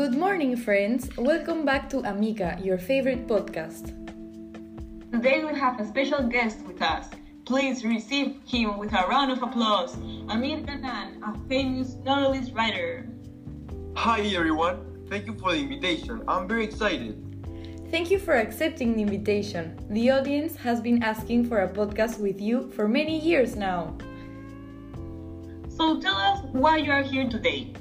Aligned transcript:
Good 0.00 0.16
morning, 0.16 0.56
friends. 0.56 1.14
Welcome 1.18 1.66
back 1.66 1.90
to 1.90 1.98
Amica, 1.98 2.58
your 2.62 2.78
favorite 2.78 3.26
podcast. 3.26 3.92
Today 5.12 5.44
we 5.44 5.52
have 5.58 5.78
a 5.78 5.86
special 5.86 6.22
guest 6.26 6.64
with 6.64 6.80
us. 6.80 7.10
Please 7.44 7.84
receive 7.84 8.40
him 8.46 8.78
with 8.78 8.94
a 8.94 9.06
round 9.08 9.30
of 9.30 9.42
applause. 9.42 9.92
Amir 10.30 10.64
Kanan, 10.64 11.20
a 11.20 11.36
famous 11.50 11.96
novelist 11.96 12.54
writer. 12.54 13.10
Hi 13.94 14.20
everyone, 14.20 15.04
thank 15.10 15.26
you 15.26 15.34
for 15.34 15.52
the 15.52 15.58
invitation. 15.58 16.24
I'm 16.26 16.48
very 16.48 16.64
excited. 16.64 17.20
Thank 17.90 18.10
you 18.10 18.18
for 18.18 18.36
accepting 18.36 18.94
the 18.94 19.02
invitation. 19.02 19.76
The 19.90 20.12
audience 20.12 20.56
has 20.56 20.80
been 20.80 21.02
asking 21.02 21.44
for 21.44 21.58
a 21.58 21.68
podcast 21.68 22.18
with 22.18 22.40
you 22.40 22.70
for 22.70 22.88
many 22.88 23.20
years 23.20 23.54
now. 23.54 23.98
So 25.68 26.00
tell 26.00 26.16
us 26.16 26.40
why 26.52 26.78
you 26.78 26.90
are 26.90 27.02
here 27.02 27.28
today. 27.28 27.74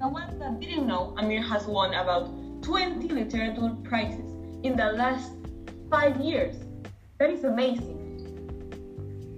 The 0.00 0.08
ones 0.08 0.38
that 0.38 0.58
didn't 0.60 0.86
know, 0.86 1.14
Amir 1.18 1.42
has 1.42 1.66
won 1.66 1.92
about 1.92 2.32
20 2.62 3.06
literature 3.08 3.76
prizes 3.84 4.32
in 4.62 4.74
the 4.74 4.92
last 4.92 5.32
five 5.90 6.18
years. 6.22 6.56
That 7.18 7.28
is 7.28 7.44
amazing. 7.44 7.98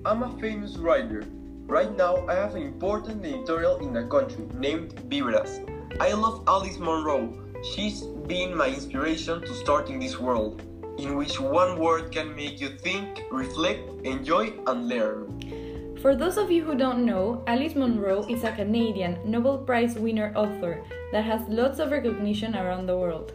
I'm 0.05 0.23
a 0.23 0.30
famous 0.38 0.77
writer. 0.77 1.25
Right 1.66 1.91
now, 1.97 2.25
I 2.29 2.37
have 2.37 2.55
an 2.55 2.62
important 2.62 3.27
editorial 3.27 3.79
in 3.79 3.93
the 3.93 4.05
country 4.05 4.47
named 4.55 4.95
Vibras. 5.11 5.66
I 5.98 6.12
love 6.12 6.45
Alice 6.47 6.79
Munro. 6.79 7.43
She's 7.74 8.02
been 8.29 8.57
my 8.57 8.69
inspiration 8.69 9.41
to 9.41 9.55
start 9.55 9.91
in 9.91 9.99
this 9.99 10.21
world, 10.21 10.63
in 10.97 11.16
which 11.16 11.41
one 11.41 11.77
word 11.80 12.13
can 12.13 12.37
make 12.37 12.60
you 12.60 12.79
think, 12.79 13.24
reflect, 13.33 13.91
enjoy, 14.07 14.52
and 14.69 14.88
learn. 14.88 15.62
For 16.02 16.16
those 16.16 16.37
of 16.37 16.51
you 16.51 16.65
who 16.65 16.74
don't 16.74 17.06
know, 17.06 17.45
Alice 17.47 17.77
Munro 17.77 18.27
is 18.27 18.43
a 18.43 18.51
Canadian 18.51 19.20
Nobel 19.24 19.59
Prize 19.59 19.95
winner 19.95 20.33
author 20.34 20.83
that 21.13 21.23
has 21.23 21.46
lots 21.46 21.79
of 21.79 21.93
recognition 21.93 22.57
around 22.57 22.87
the 22.87 22.99
world. 22.99 23.30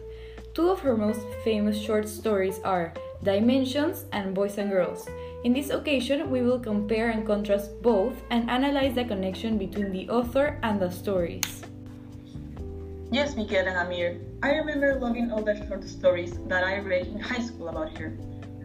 Two 0.52 0.68
of 0.68 0.80
her 0.80 0.94
most 0.94 1.24
famous 1.42 1.80
short 1.80 2.06
stories 2.06 2.60
are 2.64 2.92
Dimensions 3.24 4.04
and 4.12 4.34
Boys 4.34 4.58
and 4.58 4.68
Girls. 4.68 5.08
In 5.44 5.54
this 5.54 5.70
occasion, 5.70 6.30
we 6.30 6.42
will 6.42 6.60
compare 6.60 7.08
and 7.08 7.24
contrast 7.24 7.80
both 7.80 8.20
and 8.28 8.50
analyze 8.50 8.94
the 8.94 9.06
connection 9.06 9.56
between 9.56 9.90
the 9.90 10.06
author 10.10 10.60
and 10.62 10.78
the 10.78 10.90
stories. 10.90 11.62
Yes, 13.10 13.34
Miguel 13.34 13.66
and 13.66 13.78
Amir. 13.78 14.20
I 14.42 14.50
remember 14.50 15.00
loving 15.00 15.32
all 15.32 15.42
the 15.42 15.56
short 15.66 15.88
stories 15.88 16.36
that 16.48 16.64
I 16.64 16.80
read 16.80 17.06
in 17.06 17.18
high 17.18 17.40
school 17.40 17.70
about 17.70 17.96
her. 17.96 18.12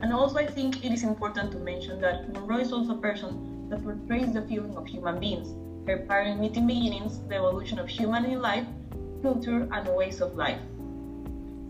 And 0.01 0.11
also, 0.11 0.39
I 0.39 0.45
think 0.45 0.83
it 0.83 0.91
is 0.91 1.03
important 1.03 1.53
to 1.53 1.57
mention 1.59 2.01
that 2.01 2.27
Munro 2.33 2.59
is 2.59 2.73
also 2.73 2.95
a 2.95 2.97
person 2.97 3.52
that 3.69 3.83
portrays 3.83 4.33
the 4.33 4.41
feeling 4.43 4.75
of 4.75 4.87
human 4.87 5.19
beings, 5.19 5.55
her 5.87 5.99
parent 6.07 6.39
meeting 6.39 6.67
beginnings, 6.67 7.19
the 7.27 7.35
evolution 7.35 7.79
of 7.79 7.87
human 7.87 8.25
in 8.25 8.41
life, 8.41 8.65
culture, 9.21 9.67
and 9.71 9.87
ways 9.95 10.21
of 10.21 10.35
life. 10.35 10.59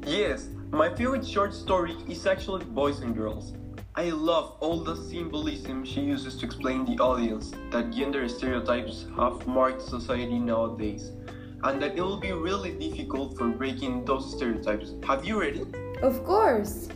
Yes, 0.06 0.50
my 0.72 0.94
favorite 0.94 1.26
short 1.26 1.54
story 1.54 1.96
is 2.10 2.26
actually 2.26 2.66
Boys 2.66 3.00
and 3.00 3.16
Girls. 3.16 3.54
I 3.96 4.10
love 4.10 4.58
all 4.60 4.84
the 4.84 4.96
symbolism 4.96 5.86
she 5.86 6.02
uses 6.02 6.36
to 6.38 6.46
explain 6.48 6.84
the 6.84 6.98
audience 7.02 7.54
that 7.70 7.92
gender 7.92 8.28
stereotypes 8.28 9.06
have 9.16 9.46
marked 9.46 9.84
society 9.84 10.40
nowadays, 10.40 11.12
and 11.64 11.80
that 11.82 11.96
it 11.96 12.02
will 12.02 12.20
be 12.20 12.32
really 12.32 12.72
difficult 12.72 13.38
for 13.38 13.50
breaking 13.50 14.04
those 14.06 14.36
stereotypes. 14.36 14.94
Have 15.06 15.24
you 15.26 15.40
read 15.40 15.58
it? 15.58 16.02
Of 16.02 16.24
course! 16.26 16.90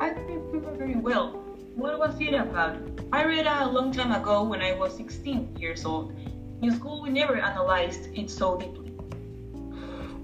I 0.00 0.10
remember 0.10 0.70
very 0.76 0.94
well. 0.94 1.47
What 1.78 1.96
was 1.96 2.20
it 2.20 2.34
about? 2.34 2.76
I 3.12 3.22
read 3.22 3.46
it 3.46 3.46
a 3.46 3.70
long 3.70 3.92
time 3.92 4.10
ago 4.10 4.42
when 4.42 4.60
I 4.60 4.72
was 4.72 4.96
16 4.96 5.54
years 5.60 5.84
old. 5.84 6.12
In 6.60 6.74
school, 6.74 7.00
we 7.00 7.08
never 7.08 7.36
analyzed 7.36 8.08
it 8.18 8.30
so 8.30 8.58
deeply. 8.58 8.90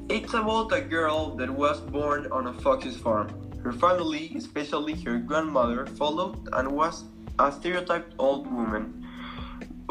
It's 0.08 0.34
about 0.34 0.72
a 0.72 0.80
girl 0.80 1.36
that 1.36 1.48
was 1.48 1.78
born 1.78 2.26
on 2.32 2.48
a 2.48 2.52
fox's 2.54 2.96
farm. 2.96 3.30
Her 3.62 3.70
family, 3.70 4.32
especially 4.34 5.00
her 5.02 5.16
grandmother, 5.18 5.86
followed 5.86 6.48
and 6.54 6.72
was 6.72 7.04
a 7.38 7.52
stereotyped 7.52 8.14
old 8.18 8.50
woman, 8.50 9.06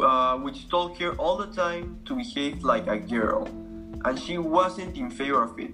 uh, 0.00 0.36
which 0.36 0.68
told 0.68 0.98
her 0.98 1.12
all 1.14 1.38
the 1.38 1.46
time 1.46 1.98
to 2.04 2.14
behave 2.14 2.62
like 2.62 2.88
a 2.88 2.98
girl, 2.98 3.48
and 4.04 4.18
she 4.18 4.36
wasn't 4.36 4.98
in 4.98 5.10
favor 5.10 5.42
of 5.42 5.58
it. 5.58 5.70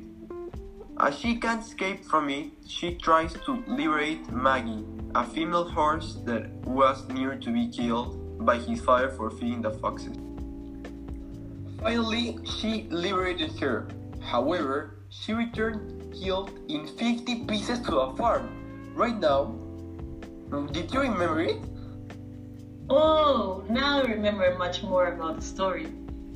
As 1.01 1.19
she 1.19 1.35
can't 1.35 1.67
escape 1.67 2.05
from 2.05 2.31
it, 2.31 2.53
she 2.65 2.95
tries 2.95 3.33
to 3.47 3.65
liberate 3.67 4.31
Maggie, 4.31 4.85
a 5.15 5.25
female 5.27 5.69
horse 5.69 6.19
that 6.25 6.51
was 6.65 7.09
near 7.09 7.35
to 7.35 7.51
be 7.51 7.69
killed 7.69 8.45
by 8.45 8.59
his 8.59 8.81
father 8.81 9.11
for 9.11 9.31
feeding 9.31 9.61
the 9.61 9.71
foxes. 9.71 10.17
Finally, 11.81 12.39
she 12.59 12.87
liberated 12.91 13.59
her. 13.59 13.89
However, 14.21 14.99
she 15.09 15.33
returned 15.33 16.15
killed 16.15 16.53
in 16.69 16.87
50 16.87 17.45
pieces 17.47 17.81
to 17.81 17.91
the 17.91 18.13
farm. 18.17 18.93
Right 18.95 19.19
now, 19.19 19.57
um, 20.53 20.69
did 20.73 20.93
you 20.93 21.01
remember 21.01 21.41
it? 21.41 21.57
Oh, 22.89 23.65
now 23.69 24.01
I 24.01 24.03
remember 24.03 24.57
much 24.59 24.83
more 24.83 25.07
about 25.13 25.37
the 25.37 25.43
story. 25.43 25.89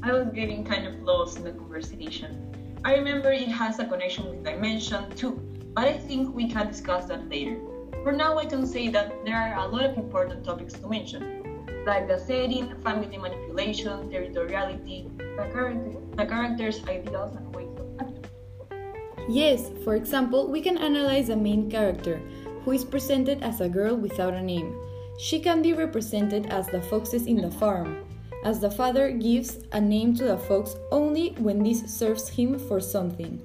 I 0.02 0.12
was 0.12 0.28
getting 0.34 0.64
kind 0.64 0.86
of 0.86 1.00
lost 1.02 1.38
in 1.38 1.44
the 1.44 1.52
conversation. 1.52 2.80
I 2.84 2.94
remember 2.96 3.30
it 3.30 3.48
has 3.48 3.78
a 3.78 3.86
connection 3.86 4.28
with 4.28 4.44
Dimension 4.44 5.10
too, 5.14 5.32
but 5.74 5.84
I 5.86 5.98
think 5.98 6.34
we 6.34 6.48
can 6.48 6.66
discuss 6.66 7.06
that 7.06 7.28
later. 7.28 7.58
For 8.04 8.12
now, 8.12 8.36
I 8.36 8.44
can 8.44 8.66
say 8.66 8.88
that 8.88 9.24
there 9.24 9.34
are 9.34 9.64
a 9.64 9.66
lot 9.66 9.82
of 9.86 9.96
important 9.96 10.44
topics 10.44 10.74
to 10.74 10.86
mention, 10.86 11.64
like 11.86 12.06
the 12.06 12.18
setting, 12.18 12.68
family 12.82 13.16
manipulation, 13.16 14.10
territoriality, 14.10 15.08
the, 15.16 15.48
character, 15.50 15.98
the 16.14 16.26
characters' 16.26 16.84
ideals, 16.86 17.34
and 17.34 17.56
ways 17.56 17.72
of 17.78 17.86
acting. 17.98 18.26
Yes, 19.26 19.70
for 19.84 19.96
example, 19.96 20.52
we 20.52 20.60
can 20.60 20.76
analyze 20.76 21.30
a 21.30 21.36
main 21.36 21.70
character, 21.70 22.20
who 22.62 22.72
is 22.72 22.84
presented 22.84 23.42
as 23.42 23.62
a 23.62 23.70
girl 23.70 23.96
without 23.96 24.34
a 24.34 24.42
name. 24.42 24.78
She 25.18 25.40
can 25.40 25.62
be 25.62 25.72
represented 25.72 26.44
as 26.52 26.66
the 26.66 26.82
foxes 26.82 27.24
in 27.24 27.40
the 27.40 27.50
farm, 27.50 28.04
as 28.44 28.60
the 28.60 28.70
father 28.70 29.12
gives 29.12 29.64
a 29.72 29.80
name 29.80 30.14
to 30.16 30.24
the 30.24 30.36
fox 30.36 30.76
only 30.92 31.30
when 31.38 31.62
this 31.62 31.80
serves 31.86 32.28
him 32.28 32.58
for 32.58 32.80
something. 32.80 33.40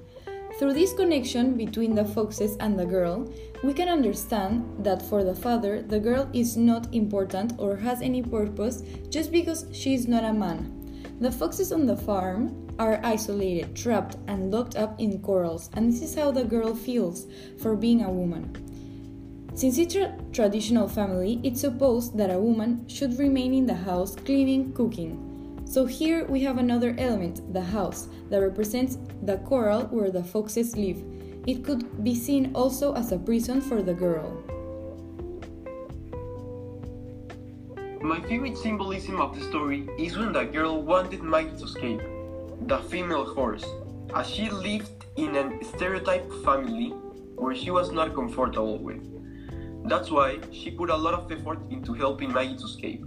Through 0.60 0.74
this 0.74 0.92
connection 0.92 1.56
between 1.56 1.94
the 1.94 2.04
foxes 2.04 2.58
and 2.60 2.78
the 2.78 2.84
girl, 2.84 3.32
we 3.64 3.72
can 3.72 3.88
understand 3.88 4.84
that 4.84 5.00
for 5.00 5.24
the 5.24 5.34
father, 5.34 5.80
the 5.80 5.98
girl 5.98 6.28
is 6.34 6.54
not 6.54 6.94
important 6.94 7.54
or 7.56 7.76
has 7.76 8.02
any 8.02 8.20
purpose 8.20 8.82
just 9.08 9.32
because 9.32 9.64
she 9.72 9.94
is 9.94 10.06
not 10.06 10.22
a 10.22 10.34
man. 10.34 11.16
The 11.18 11.32
foxes 11.32 11.72
on 11.72 11.86
the 11.86 11.96
farm 11.96 12.68
are 12.78 13.00
isolated, 13.02 13.74
trapped, 13.74 14.18
and 14.26 14.50
locked 14.50 14.76
up 14.76 15.00
in 15.00 15.22
corrals, 15.22 15.70
and 15.72 15.90
this 15.90 16.02
is 16.02 16.14
how 16.14 16.30
the 16.30 16.44
girl 16.44 16.74
feels 16.74 17.26
for 17.62 17.74
being 17.74 18.02
a 18.02 18.12
woman. 18.12 18.52
Since 19.54 19.78
it's 19.78 19.94
a 19.94 20.14
traditional 20.30 20.88
family, 20.88 21.40
it's 21.42 21.62
supposed 21.62 22.18
that 22.18 22.30
a 22.30 22.38
woman 22.38 22.86
should 22.86 23.18
remain 23.18 23.54
in 23.54 23.64
the 23.64 23.76
house 23.88 24.14
cleaning, 24.14 24.74
cooking. 24.74 25.29
So 25.70 25.86
here 25.86 26.24
we 26.24 26.40
have 26.40 26.58
another 26.58 26.96
element, 26.98 27.52
the 27.52 27.60
house, 27.60 28.08
that 28.28 28.38
represents 28.38 28.98
the 29.22 29.36
corral 29.48 29.82
where 29.82 30.10
the 30.10 30.24
foxes 30.24 30.76
live. 30.76 31.00
It 31.46 31.64
could 31.64 32.02
be 32.02 32.12
seen 32.12 32.50
also 32.56 32.92
as 32.94 33.12
a 33.12 33.18
prison 33.18 33.60
for 33.60 33.80
the 33.80 33.94
girl. 33.94 34.42
My 38.02 38.20
favorite 38.22 38.58
symbolism 38.58 39.20
of 39.20 39.38
the 39.38 39.46
story 39.46 39.88
is 39.96 40.18
when 40.18 40.32
the 40.32 40.42
girl 40.42 40.82
wanted 40.82 41.22
Maggie 41.22 41.56
to 41.58 41.64
escape, 41.66 42.02
the 42.62 42.78
female 42.90 43.32
horse, 43.32 43.64
as 44.12 44.28
she 44.28 44.50
lived 44.50 45.04
in 45.14 45.36
a 45.36 45.64
stereotyped 45.64 46.34
family 46.44 46.88
where 47.36 47.54
she 47.54 47.70
was 47.70 47.92
not 47.92 48.12
comfortable 48.16 48.78
with. 48.78 49.06
That's 49.88 50.10
why 50.10 50.40
she 50.50 50.72
put 50.72 50.90
a 50.90 50.96
lot 50.96 51.14
of 51.14 51.30
effort 51.30 51.60
into 51.70 51.92
helping 51.92 52.32
Maggie 52.32 52.56
to 52.56 52.64
escape. 52.64 53.04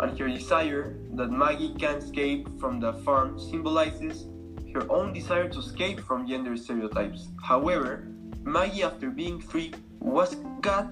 And 0.00 0.18
her 0.18 0.28
desire 0.28 0.96
that 1.14 1.30
Maggie 1.30 1.74
can 1.74 1.96
escape 1.96 2.48
from 2.60 2.80
the 2.80 2.92
farm 3.04 3.38
symbolizes 3.38 4.26
her 4.74 4.90
own 4.90 5.12
desire 5.12 5.48
to 5.48 5.58
escape 5.58 6.00
from 6.00 6.28
gender 6.28 6.56
stereotypes. 6.56 7.28
However, 7.42 8.06
Maggie, 8.44 8.82
after 8.82 9.10
being 9.10 9.40
free, 9.40 9.72
was 10.00 10.36
cut 10.62 10.88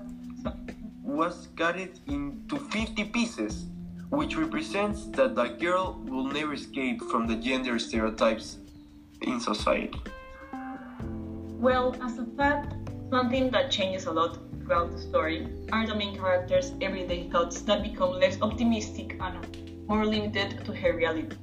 was 1.03 1.47
gutted 1.55 2.01
into 2.09 2.59
50 2.59 3.05
pieces, 3.05 3.67
which 4.11 4.37
represents 4.37 5.07
that 5.13 5.35
the 5.35 5.49
girl 5.49 6.03
will 6.05 6.27
never 6.27 6.53
escape 6.53 7.01
from 7.11 7.27
the 7.27 7.37
gender 7.37 7.79
stereotypes 7.79 8.59
in 9.23 9.41
society. 9.41 9.99
Well, 11.59 11.97
as 12.03 12.19
a 12.19 12.27
fact, 12.37 12.75
something 13.11 13.51
that 13.51 13.71
changes 13.71 14.07
a 14.07 14.13
lot 14.13 14.46
throughout 14.67 14.91
the 14.91 14.99
story 14.99 15.47
are 15.73 15.87
the 15.87 15.95
main 15.95 16.17
characters' 16.17 16.73
everyday 16.81 17.31
thoughts 17.31 17.61
that 17.63 17.83
become 17.83 18.19
less 18.19 18.41
optimistic 18.43 19.17
and 19.21 19.87
more 19.87 20.05
limited 20.05 20.65
to 20.65 20.75
her 20.75 20.93
reality. 20.93 21.37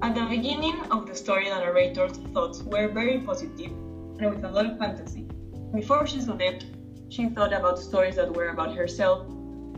At 0.00 0.14
the 0.14 0.24
beginning 0.24 0.80
of 0.90 1.06
the 1.06 1.14
story, 1.14 1.50
the 1.50 1.58
narrator's 1.58 2.16
thoughts 2.32 2.62
were 2.62 2.88
very 2.88 3.20
positive 3.20 3.70
and 3.70 4.30
with 4.30 4.44
a 4.44 4.48
lot 4.48 4.66
of 4.66 4.78
fantasy. 4.78 5.26
Before 5.74 6.06
she 6.06 6.20
slept, 6.20 6.64
she 7.10 7.28
thought 7.28 7.52
about 7.52 7.78
stories 7.78 8.16
that 8.16 8.34
were 8.34 8.48
about 8.48 8.74
herself, 8.74 9.26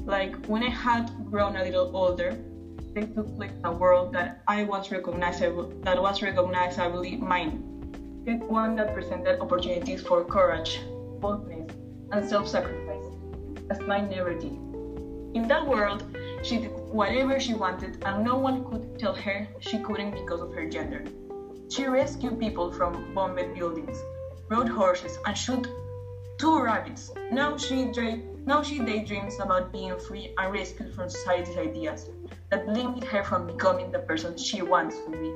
like 0.04 0.46
when 0.46 0.62
I 0.62 0.70
had 0.70 1.10
grown 1.30 1.56
a 1.56 1.64
little 1.64 1.90
older, 1.96 2.38
they 2.94 3.02
took 3.02 3.34
place 3.36 3.50
in 3.50 3.64
a 3.64 3.72
world 3.72 4.12
that 4.12 4.42
I 4.46 4.62
was 4.62 4.92
recognizable 4.92 5.72
that 5.82 6.00
was 6.00 6.22
recognizably 6.22 7.16
mine. 7.16 8.22
Yet 8.24 8.38
one 8.38 8.76
that 8.76 8.94
presented 8.94 9.40
opportunities 9.40 10.02
for 10.02 10.24
courage, 10.24 10.80
boldness, 11.20 11.72
and 12.14 12.28
self-sacrifice, 12.28 13.06
as 13.70 13.80
mine 13.80 14.08
never 14.08 14.34
did. 14.34 14.52
In 15.34 15.48
that 15.48 15.66
world, 15.66 16.04
she 16.44 16.58
did 16.58 16.70
whatever 16.92 17.40
she 17.40 17.54
wanted, 17.54 18.00
and 18.04 18.24
no 18.24 18.36
one 18.36 18.64
could 18.66 19.00
tell 19.00 19.14
her 19.14 19.48
she 19.58 19.78
couldn't 19.78 20.12
because 20.12 20.40
of 20.40 20.54
her 20.54 20.68
gender. 20.70 21.04
She 21.68 21.86
rescued 21.86 22.38
people 22.38 22.70
from 22.70 23.12
bombed 23.14 23.52
buildings, 23.56 23.98
rode 24.48 24.68
horses, 24.68 25.18
and 25.26 25.36
shot 25.36 25.66
two 26.38 26.62
rabbits. 26.62 27.10
Now 27.32 27.56
she 27.56 27.90
dra- 27.90 28.20
now 28.46 28.62
she 28.62 28.78
daydreams 28.78 29.40
about 29.40 29.72
being 29.72 29.98
free 29.98 30.34
and 30.38 30.52
rescued 30.52 30.94
from 30.94 31.10
society's 31.10 31.56
ideas 31.56 32.10
that 32.50 32.68
limit 32.68 33.02
her 33.04 33.24
from 33.24 33.48
becoming 33.48 33.90
the 33.90 34.00
person 34.00 34.38
she 34.38 34.62
wants 34.62 34.96
to 35.04 35.10
be. 35.10 35.32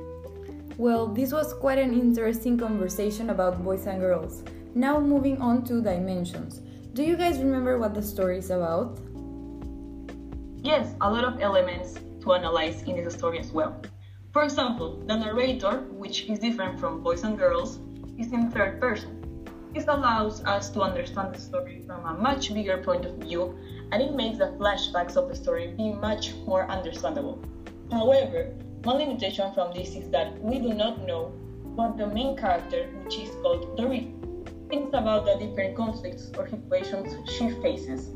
Well, 0.77 1.07
this 1.07 1.33
was 1.33 1.53
quite 1.55 1.79
an 1.79 1.93
interesting 1.93 2.57
conversation 2.57 3.31
about 3.31 3.61
boys 3.65 3.85
and 3.85 3.99
girls. 3.99 4.43
Now 4.75 4.97
moving 5.01 5.41
on 5.41 5.65
to 5.65 5.81
dimensions. 5.81 6.61
Do 6.99 7.05
you 7.05 7.15
guys 7.15 7.39
remember 7.39 7.77
what 7.77 7.93
the 7.93 8.01
story 8.01 8.39
is 8.39 8.49
about? 8.49 8.99
Yes, 10.61 10.95
a 10.99 11.09
lot 11.09 11.23
of 11.23 11.39
elements 11.39 11.93
to 12.23 12.33
analyze 12.33 12.81
in 12.83 13.01
this 13.01 13.13
story 13.13 13.39
as 13.39 13.53
well. 13.53 13.81
For 14.33 14.43
example, 14.43 15.01
the 15.07 15.15
narrator, 15.15 15.87
which 15.95 16.25
is 16.25 16.39
different 16.39 16.77
from 16.77 17.01
boys 17.01 17.23
and 17.23 17.37
girls, 17.37 17.79
is 18.17 18.33
in 18.33 18.51
third 18.51 18.81
person. 18.81 19.23
This 19.73 19.87
allows 19.87 20.43
us 20.43 20.69
to 20.71 20.81
understand 20.81 21.33
the 21.33 21.39
story 21.39 21.83
from 21.87 22.03
a 22.03 22.19
much 22.19 22.53
bigger 22.53 22.79
point 22.79 23.05
of 23.05 23.15
view 23.15 23.57
and 23.93 24.03
it 24.03 24.13
makes 24.13 24.37
the 24.37 24.51
flashbacks 24.59 25.15
of 25.15 25.29
the 25.29 25.35
story 25.37 25.67
be 25.77 25.93
much 25.93 26.33
more 26.45 26.69
understandable. 26.69 27.39
However, 27.93 28.51
one 28.83 28.97
limitation 28.97 29.53
from 29.53 29.73
this 29.73 29.95
is 29.95 30.09
that 30.09 30.37
we 30.43 30.59
do 30.59 30.73
not 30.73 31.07
know 31.07 31.31
what 31.75 31.95
the 31.95 32.07
main 32.07 32.35
character, 32.35 32.89
which 33.05 33.19
is 33.19 33.29
called 33.41 33.77
Dorit, 33.77 34.11
thinks 34.69 34.93
about 34.93 35.25
the 35.25 35.35
different 35.43 35.75
conflicts 35.75 36.31
or 36.37 36.47
situations 36.47 37.13
she 37.29 37.49
faces. 37.61 38.11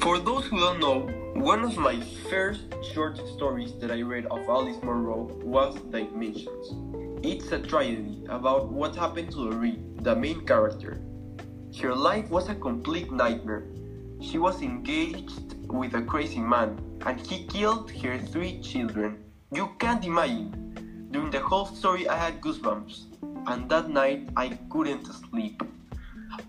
For 0.00 0.18
those 0.18 0.46
who 0.46 0.58
don't 0.58 0.80
know, 0.80 1.00
one 1.40 1.64
of 1.64 1.76
my 1.78 2.00
first 2.28 2.62
short 2.92 3.16
stories 3.34 3.72
that 3.80 3.90
I 3.90 4.02
read 4.02 4.26
of 4.26 4.40
Alice 4.48 4.76
Munro 4.82 5.30
was 5.42 5.76
Dimensions. 5.90 6.74
It's 7.24 7.52
a 7.52 7.58
tragedy 7.58 8.24
about 8.28 8.70
what 8.70 8.96
happened 8.96 9.30
to 9.32 9.38
Dorit, 9.38 10.02
the 10.02 10.14
main 10.14 10.44
character. 10.44 11.00
Her 11.80 11.94
life 11.94 12.28
was 12.30 12.48
a 12.48 12.54
complete 12.54 13.10
nightmare. 13.12 13.66
She 14.20 14.38
was 14.38 14.60
engaged 14.60 15.54
with 15.68 15.94
a 15.94 16.02
crazy 16.02 16.40
man, 16.40 16.78
and 17.06 17.20
he 17.20 17.46
killed 17.46 17.90
her 17.90 18.18
three 18.18 18.60
children. 18.60 19.24
You 19.52 19.70
can't 19.78 20.04
imagine. 20.04 21.08
During 21.10 21.30
the 21.30 21.40
whole 21.40 21.66
story, 21.66 22.08
I 22.08 22.16
had 22.16 22.40
goosebumps, 22.40 23.13
and 23.46 23.68
that 23.70 23.88
night 23.88 24.28
I 24.36 24.58
couldn't 24.70 25.06
sleep. 25.06 25.62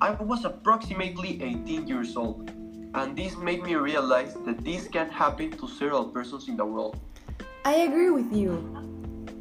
I 0.01 0.11
was 0.11 0.45
approximately 0.45 1.41
18 1.41 1.87
years 1.87 2.15
old, 2.17 2.51
and 2.93 3.15
this 3.15 3.35
made 3.37 3.63
me 3.63 3.75
realize 3.75 4.33
that 4.45 4.63
this 4.63 4.87
can 4.87 5.09
happen 5.09 5.51
to 5.51 5.67
several 5.67 6.05
persons 6.05 6.47
in 6.47 6.57
the 6.57 6.65
world. 6.65 6.99
I 7.63 7.75
agree 7.87 8.09
with 8.09 8.31
you. 8.33 8.61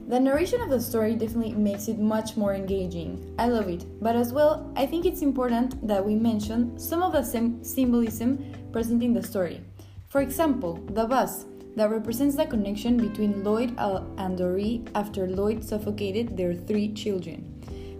The 0.06 0.20
narration 0.20 0.60
of 0.60 0.68
the 0.68 0.80
story 0.80 1.14
definitely 1.14 1.54
makes 1.54 1.88
it 1.88 1.98
much 1.98 2.36
more 2.36 2.54
engaging. 2.54 3.34
I 3.38 3.48
love 3.48 3.68
it, 3.68 3.86
but 4.02 4.16
as 4.16 4.34
well, 4.34 4.70
I 4.76 4.84
think 4.84 5.06
it's 5.06 5.22
important 5.22 5.86
that 5.88 6.04
we 6.04 6.14
mention 6.14 6.78
some 6.78 7.02
of 7.02 7.12
the 7.12 7.22
symbolism 7.22 8.52
present 8.70 9.02
in 9.02 9.14
the 9.14 9.22
story. 9.22 9.62
For 10.08 10.20
example, 10.20 10.78
the 10.90 11.06
bus, 11.06 11.46
that 11.76 11.90
represents 11.90 12.36
the 12.36 12.46
connection 12.46 12.96
between 12.96 13.42
Lloyd 13.42 13.74
uh, 13.78 14.02
and 14.18 14.38
Dorit 14.38 14.88
after 14.94 15.28
Lloyd 15.28 15.64
suffocated 15.64 16.36
their 16.36 16.54
three 16.54 16.92
children. 16.92 17.42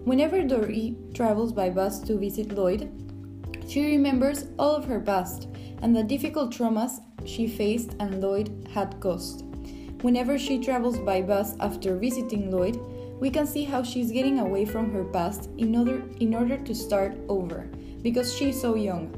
Whenever 0.05 0.37
Dorit 0.37 1.13
travels 1.13 1.51
by 1.51 1.69
bus 1.69 1.99
to 2.01 2.17
visit 2.17 2.51
Lloyd, 2.51 2.89
she 3.67 3.85
remembers 3.85 4.45
all 4.59 4.75
of 4.75 4.85
her 4.85 4.99
past 4.99 5.47
and 5.81 5.95
the 5.95 6.03
difficult 6.03 6.51
traumas 6.51 7.01
she 7.25 7.47
faced 7.47 7.95
and 7.99 8.21
Lloyd 8.21 8.67
had 8.71 8.99
caused. 8.99 9.43
Whenever 10.03 10.37
she 10.37 10.59
travels 10.59 10.99
by 10.99 11.21
bus 11.21 11.55
after 11.59 11.97
visiting 11.97 12.51
Lloyd, 12.51 12.79
we 13.19 13.31
can 13.31 13.47
see 13.47 13.63
how 13.63 13.81
she's 13.81 14.11
getting 14.11 14.39
away 14.39 14.65
from 14.65 14.91
her 14.91 15.05
past 15.05 15.49
in 15.57 15.75
order, 15.75 16.03
in 16.19 16.35
order 16.35 16.57
to 16.57 16.75
start 16.75 17.17
over, 17.27 17.67
because 18.01 18.35
she's 18.35 18.59
so 18.59 18.75
young, 18.75 19.09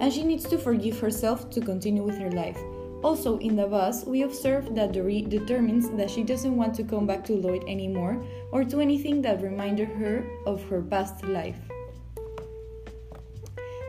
and 0.00 0.12
she 0.12 0.24
needs 0.24 0.48
to 0.48 0.58
forgive 0.58 0.98
herself 0.98 1.50
to 1.50 1.60
continue 1.60 2.02
with 2.02 2.18
her 2.18 2.30
life. 2.32 2.58
Also, 3.02 3.38
in 3.38 3.56
the 3.56 3.66
bus, 3.66 4.04
we 4.04 4.22
observe 4.22 4.74
that 4.76 4.92
Dorit 4.92 5.28
determines 5.28 5.90
that 5.90 6.08
she 6.08 6.22
doesn't 6.22 6.56
want 6.56 6.74
to 6.76 6.84
come 6.84 7.04
back 7.04 7.24
to 7.24 7.34
Lloyd 7.34 7.64
anymore 7.66 8.22
or 8.52 8.62
to 8.64 8.80
anything 8.80 9.20
that 9.22 9.42
reminded 9.42 9.88
her 9.88 10.24
of 10.46 10.62
her 10.68 10.80
past 10.80 11.24
life. 11.24 11.58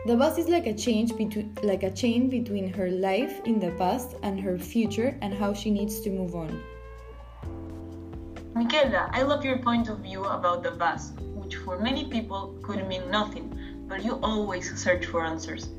The 0.06 0.16
bus 0.16 0.36
is 0.36 0.48
like 0.48 0.66
a 0.66 0.74
change 0.74 1.16
between 1.16 1.56
like 1.62 1.82
a 1.82 1.90
chain 1.90 2.28
between 2.28 2.70
her 2.74 2.90
life 2.90 3.40
in 3.46 3.58
the 3.58 3.70
past 3.78 4.16
and 4.22 4.38
her 4.38 4.58
future 4.58 5.16
and 5.22 5.32
how 5.32 5.54
she 5.54 5.70
needs 5.70 6.00
to 6.00 6.10
move 6.10 6.34
on. 6.34 6.60
Michaela, 8.54 9.08
I 9.12 9.22
love 9.22 9.44
your 9.44 9.58
point 9.58 9.88
of 9.88 10.00
view 10.00 10.24
about 10.24 10.62
the 10.62 10.72
bus, 10.72 11.12
which 11.34 11.56
for 11.56 11.78
many 11.78 12.04
people 12.10 12.58
could 12.62 12.86
mean 12.86 13.10
nothing, 13.10 13.48
but 13.88 14.04
you 14.04 14.18
always 14.22 14.76
search 14.76 15.06
for 15.06 15.24
answers. 15.24 15.70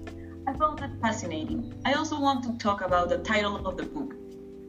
I 0.48 0.54
found 0.54 0.78
that 0.78 0.92
fascinating. 1.02 1.74
I 1.86 1.94
also 1.94 2.20
want 2.20 2.44
to 2.44 2.56
talk 2.60 2.82
about 2.82 3.10
the 3.10 3.18
title 3.18 3.66
of 3.66 3.78
the 3.78 3.84
book. 3.84 4.14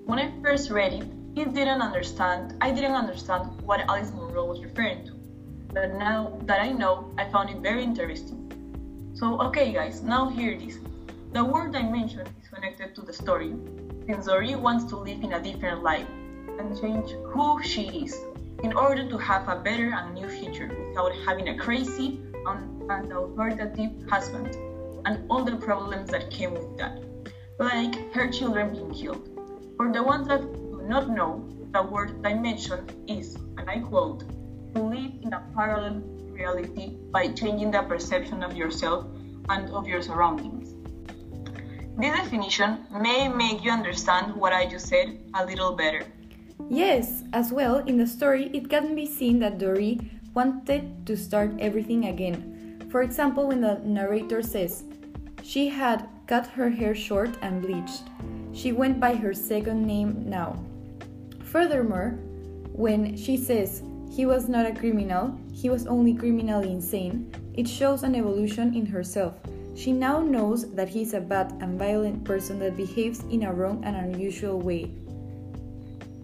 When 0.06 0.18
I 0.18 0.32
first 0.42 0.70
read 0.70 0.94
it, 0.94 1.06
it 1.36 1.52
didn't 1.52 1.82
understand 1.82 2.54
I 2.62 2.70
didn't 2.70 2.94
understand 2.94 3.60
what 3.60 3.80
Alice 3.80 4.10
Munro 4.10 4.46
was 4.46 4.62
referring 4.62 5.04
to. 5.04 5.12
But 5.74 5.92
now 5.98 6.38
that 6.44 6.62
I 6.62 6.72
know, 6.72 7.12
I 7.18 7.28
found 7.28 7.50
it 7.50 7.58
very 7.58 7.84
interesting. 7.84 9.12
So, 9.14 9.38
okay, 9.42 9.70
guys, 9.70 10.02
now 10.02 10.30
hear 10.30 10.58
this. 10.58 10.78
The 11.32 11.44
word 11.44 11.72
dimension 11.72 12.20
is 12.20 12.48
connected 12.48 12.94
to 12.94 13.02
the 13.02 13.12
story, 13.12 13.52
since 14.06 14.26
Dorit 14.26 14.58
wants 14.58 14.84
to 14.86 14.96
live 14.96 15.22
in 15.22 15.34
a 15.34 15.42
different 15.42 15.82
life 15.82 16.08
and 16.58 16.80
change 16.80 17.10
who 17.26 17.62
she 17.62 18.04
is 18.04 18.16
in 18.62 18.72
order 18.72 19.06
to 19.10 19.18
have 19.18 19.46
a 19.48 19.56
better 19.56 19.92
and 19.92 20.14
new 20.14 20.28
future 20.30 20.70
without 20.88 21.12
having 21.26 21.50
a 21.50 21.58
crazy 21.58 22.18
and, 22.46 22.90
and 22.90 23.12
authoritative 23.12 24.08
husband 24.08 24.56
and 25.06 25.24
all 25.30 25.44
the 25.44 25.56
problems 25.56 26.10
that 26.10 26.30
came 26.30 26.52
with 26.52 26.76
that, 26.76 27.00
like 27.58 28.12
her 28.12 28.28
children 28.28 28.72
being 28.72 28.92
killed. 28.92 29.30
For 29.76 29.92
the 29.92 30.02
ones 30.02 30.26
that 30.28 30.42
do 30.42 30.82
not 30.86 31.08
know, 31.08 31.48
the 31.72 31.82
word 31.82 32.22
dimension 32.22 32.84
is, 33.06 33.36
and 33.56 33.70
I 33.70 33.78
quote, 33.78 34.24
to 34.74 34.82
live 34.82 35.12
in 35.22 35.32
a 35.32 35.42
parallel 35.54 36.02
reality 36.32 36.98
by 37.10 37.28
changing 37.28 37.70
the 37.70 37.82
perception 37.82 38.42
of 38.42 38.56
yourself 38.56 39.06
and 39.48 39.70
of 39.70 39.86
your 39.86 40.02
surroundings. 40.02 40.74
This 41.96 42.14
definition 42.14 42.84
may 42.90 43.28
make 43.28 43.64
you 43.64 43.70
understand 43.70 44.34
what 44.34 44.52
I 44.52 44.66
just 44.66 44.88
said 44.88 45.18
a 45.34 45.46
little 45.46 45.72
better. 45.72 46.02
Yes, 46.68 47.22
as 47.32 47.52
well, 47.52 47.78
in 47.78 47.96
the 47.96 48.06
story, 48.06 48.50
it 48.52 48.68
can 48.68 48.94
be 48.94 49.06
seen 49.06 49.38
that 49.38 49.58
Doree 49.58 50.00
wanted 50.34 51.06
to 51.06 51.16
start 51.16 51.52
everything 51.58 52.06
again. 52.06 52.55
For 52.96 53.02
example, 53.02 53.48
when 53.48 53.60
the 53.60 53.78
narrator 53.84 54.40
says, 54.40 54.82
she 55.42 55.68
had 55.68 56.08
cut 56.26 56.46
her 56.46 56.70
hair 56.70 56.94
short 56.94 57.28
and 57.42 57.60
bleached. 57.60 58.04
She 58.54 58.72
went 58.72 58.98
by 58.98 59.16
her 59.16 59.34
second 59.34 59.86
name 59.86 60.24
now. 60.24 60.64
Furthermore, 61.44 62.16
when 62.72 63.14
she 63.14 63.36
says 63.36 63.82
he 64.10 64.24
was 64.24 64.48
not 64.48 64.64
a 64.64 64.74
criminal, 64.74 65.38
he 65.52 65.68
was 65.68 65.86
only 65.86 66.14
criminally 66.14 66.72
insane, 66.72 67.30
it 67.52 67.68
shows 67.68 68.02
an 68.02 68.14
evolution 68.14 68.74
in 68.74 68.86
herself. 68.86 69.34
She 69.74 69.92
now 69.92 70.20
knows 70.20 70.72
that 70.72 70.88
he's 70.88 71.12
a 71.12 71.20
bad 71.20 71.52
and 71.60 71.78
violent 71.78 72.24
person 72.24 72.58
that 72.60 72.78
behaves 72.78 73.20
in 73.30 73.42
a 73.42 73.52
wrong 73.52 73.84
and 73.84 73.94
unusual 73.94 74.58
way. 74.58 74.90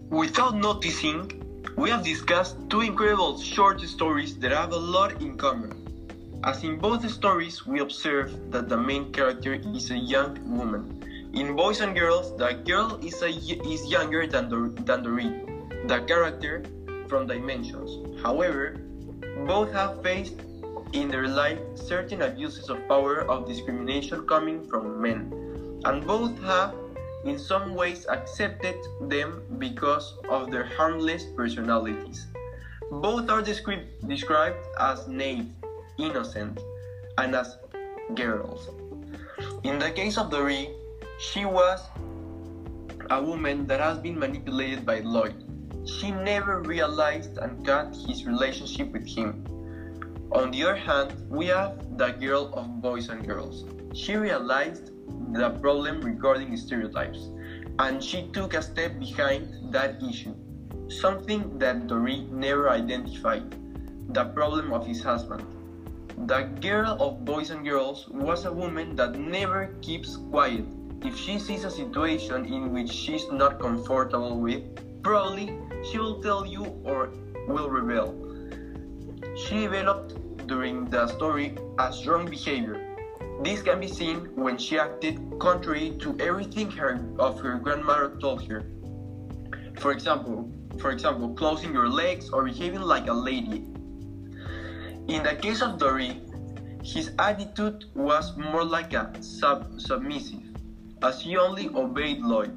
Without 0.08 0.56
noticing, 0.56 1.28
we 1.76 1.90
have 1.90 2.02
discussed 2.02 2.56
two 2.70 2.80
incredible 2.80 3.38
short 3.38 3.78
stories 3.82 4.38
that 4.38 4.52
have 4.52 4.72
a 4.72 4.78
lot 4.78 5.20
in 5.20 5.36
common. 5.36 5.81
As 6.44 6.64
in 6.64 6.76
both 6.76 7.08
stories, 7.08 7.64
we 7.64 7.78
observe 7.78 8.50
that 8.50 8.68
the 8.68 8.76
main 8.76 9.12
character 9.12 9.54
is 9.54 9.92
a 9.92 9.96
young 9.96 10.34
woman. 10.50 10.98
In 11.34 11.54
Boys 11.54 11.80
and 11.80 11.94
Girls, 11.94 12.36
the 12.36 12.58
girl 12.66 12.98
is, 13.00 13.22
a, 13.22 13.30
is 13.30 13.86
younger 13.86 14.26
than 14.26 14.48
the, 14.48 14.74
than 14.82 15.04
Dorit, 15.04 15.86
the 15.86 16.00
character 16.00 16.64
from 17.06 17.28
Dimensions. 17.28 18.20
However, 18.22 18.74
both 19.46 19.72
have 19.72 20.02
faced 20.02 20.34
in 20.92 21.08
their 21.08 21.28
life 21.28 21.60
certain 21.76 22.22
abuses 22.22 22.68
of 22.68 22.88
power 22.88 23.22
of 23.30 23.46
discrimination 23.46 24.26
coming 24.26 24.66
from 24.68 25.00
men, 25.00 25.30
and 25.84 26.04
both 26.04 26.36
have 26.42 26.74
in 27.24 27.38
some 27.38 27.76
ways 27.76 28.04
accepted 28.10 28.74
them 29.02 29.42
because 29.58 30.18
of 30.28 30.50
their 30.50 30.64
harmless 30.64 31.22
personalities. 31.36 32.26
Both 32.90 33.30
are 33.30 33.42
descri- 33.42 33.86
described 34.06 34.58
as 34.78 35.06
naive, 35.06 35.46
innocent, 35.98 36.60
and 37.18 37.34
as 37.34 37.58
girls. 38.14 38.70
In 39.64 39.78
the 39.78 39.90
case 39.90 40.18
of 40.18 40.30
Dorit, 40.30 40.70
she 41.18 41.44
was 41.44 41.80
a 43.10 43.22
woman 43.22 43.66
that 43.66 43.80
has 43.80 43.98
been 43.98 44.18
manipulated 44.18 44.86
by 44.86 45.00
Lloyd. 45.00 45.44
She 45.86 46.10
never 46.10 46.62
realized 46.62 47.38
and 47.38 47.64
cut 47.66 47.94
his 48.06 48.24
relationship 48.24 48.92
with 48.92 49.06
him. 49.06 49.44
On 50.32 50.50
the 50.50 50.62
other 50.62 50.76
hand, 50.76 51.12
we 51.28 51.46
have 51.46 51.98
the 51.98 52.10
girl 52.10 52.52
of 52.54 52.80
boys 52.80 53.08
and 53.08 53.26
girls. 53.26 53.64
She 53.92 54.16
realized 54.16 54.92
the 55.34 55.50
problem 55.60 56.00
regarding 56.00 56.56
stereotypes 56.56 57.28
and 57.78 58.02
she 58.02 58.28
took 58.32 58.54
a 58.54 58.62
step 58.62 58.98
behind 58.98 59.72
that 59.72 60.02
issue, 60.02 60.34
something 60.88 61.58
that 61.58 61.86
Doree 61.86 62.28
never 62.30 62.70
identified 62.70 63.54
the 64.12 64.24
problem 64.26 64.72
of 64.72 64.86
his 64.86 65.02
husband. 65.02 65.44
The 66.26 66.42
girl 66.60 66.96
of 67.00 67.24
boys 67.24 67.50
and 67.50 67.64
girls 67.64 68.06
was 68.08 68.44
a 68.44 68.52
woman 68.52 68.94
that 68.94 69.18
never 69.18 69.74
keeps 69.82 70.16
quiet. 70.16 70.64
If 71.04 71.16
she 71.18 71.36
sees 71.36 71.64
a 71.64 71.70
situation 71.70 72.44
in 72.44 72.72
which 72.72 72.92
she's 72.92 73.26
not 73.32 73.58
comfortable 73.58 74.38
with, 74.38 74.62
probably 75.02 75.58
she 75.82 75.98
will 75.98 76.22
tell 76.22 76.46
you 76.46 76.64
or 76.84 77.10
will 77.48 77.68
rebel. 77.68 78.14
She 79.36 79.62
developed 79.66 80.14
during 80.46 80.84
the 80.84 81.08
story 81.08 81.56
a 81.80 81.92
strong 81.92 82.30
behavior. 82.30 82.78
This 83.42 83.60
can 83.60 83.80
be 83.80 83.88
seen 83.88 84.30
when 84.36 84.58
she 84.58 84.78
acted 84.78 85.18
contrary 85.40 85.96
to 86.02 86.16
everything 86.20 86.70
her, 86.70 87.04
of 87.18 87.40
her 87.40 87.56
grandmother 87.56 88.16
told 88.20 88.46
her. 88.46 88.62
For 89.80 89.90
example, 89.90 90.48
for 90.78 90.92
example, 90.92 91.34
closing 91.34 91.72
your 91.72 91.88
legs 91.88 92.30
or 92.30 92.44
behaving 92.44 92.82
like 92.82 93.08
a 93.08 93.12
lady 93.12 93.71
in 95.08 95.22
the 95.22 95.34
case 95.40 95.62
of 95.62 95.78
Doree, 95.78 96.20
his 96.82 97.12
attitude 97.18 97.84
was 97.94 98.36
more 98.36 98.64
like 98.64 98.92
a 98.92 99.12
sub 99.22 99.80
submissive, 99.80 100.42
as 101.02 101.20
he 101.20 101.36
only 101.36 101.68
obeyed 101.68 102.20
Lloyd. 102.20 102.56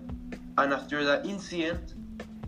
And 0.57 0.73
after 0.73 1.03
the 1.03 1.25
incident, 1.27 1.93